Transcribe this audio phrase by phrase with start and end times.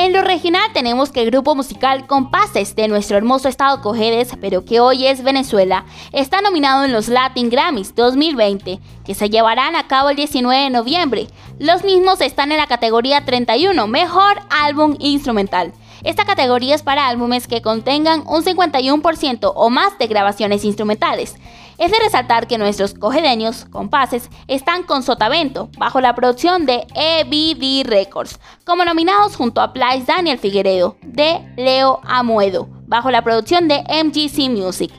[0.00, 4.64] En lo regional tenemos que el grupo musical Compases de nuestro hermoso estado Cojedes, pero
[4.64, 9.88] que hoy es Venezuela, está nominado en los Latin Grammys 2020, que se llevarán a
[9.88, 11.26] cabo el 19 de noviembre.
[11.58, 15.72] Los mismos están en la categoría 31, Mejor Álbum Instrumental.
[16.04, 21.36] Esta categoría es para álbumes que contengan un 51% o más de grabaciones instrumentales.
[21.78, 27.88] Es de resaltar que nuestros cogedeños, compases, están con Sotavento, bajo la producción de EBD
[27.88, 33.82] Records, como nominados junto a Place Daniel Figueredo, de Leo Amuedo, bajo la producción de
[33.82, 34.92] MGC Music.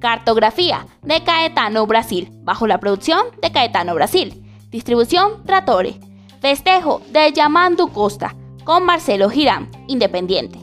[0.00, 4.42] Cartografía, de Caetano Brasil, bajo la producción de Caetano Brasil.
[4.70, 6.00] Distribución Tratore.
[6.40, 10.58] Festejo, de Yamandu Costa, con Marcelo Girán, independiente,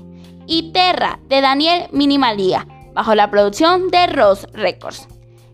[0.47, 5.07] y Terra de Daniel Minimalía, bajo la producción de Ross Records.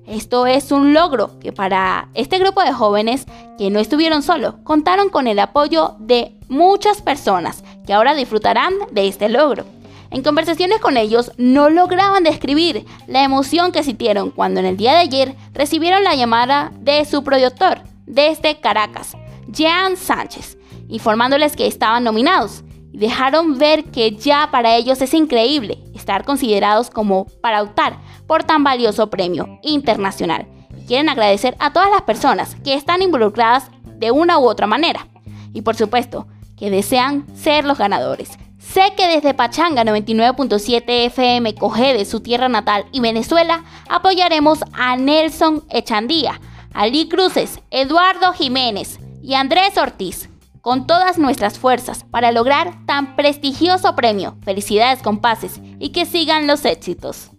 [0.08, 3.26] Esto es un logro que para este grupo de jóvenes
[3.58, 9.08] que no estuvieron solos, contaron con el apoyo de muchas personas que ahora disfrutarán de
[9.08, 9.66] este logro.
[10.10, 14.94] En conversaciones con ellos no lograban describir la emoción que sintieron cuando en el día
[14.94, 19.18] de ayer recibieron la llamada de su productor desde Caracas,
[19.50, 20.57] Jean Sánchez,
[20.88, 22.64] informándoles que estaban nominados.
[22.92, 28.44] Y dejaron ver que ya para ellos es increíble estar considerados como para optar por
[28.44, 30.48] tan valioso premio internacional.
[30.88, 35.08] quieren agradecer a todas las personas que están involucradas de una u otra manera.
[35.54, 38.30] Y por supuesto, que desean ser los ganadores.
[38.58, 44.96] Sé que desde Pachanga 99.7 FM Coge de su tierra natal y Venezuela apoyaremos a
[44.98, 46.40] Nelson Echandía,
[46.74, 50.30] Ali Cruces, Eduardo Jiménez y Andrés Ortiz
[50.68, 54.36] con todas nuestras fuerzas para lograr tan prestigioso premio.
[54.44, 57.32] Felicidades compases y que sigan los éxitos.